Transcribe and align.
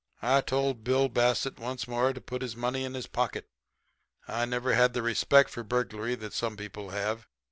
"I 0.23 0.41
told 0.41 0.83
Bill 0.83 1.09
Bassett 1.09 1.59
once 1.59 1.87
more 1.87 2.11
to 2.11 2.19
put 2.19 2.41
his 2.41 2.55
money 2.55 2.83
in 2.85 2.95
his 2.95 3.05
pocket. 3.05 3.47
I 4.27 4.45
never 4.45 4.73
had 4.73 4.93
the 4.93 5.03
respect 5.03 5.51
for 5.51 5.61
burglary 5.63 6.15
that 6.15 6.33
some 6.33 6.57
people 6.57 6.89
have. 6.89 7.27